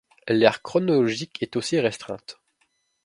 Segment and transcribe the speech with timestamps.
[0.27, 2.39] L'aire chronologique est aussi restreinte.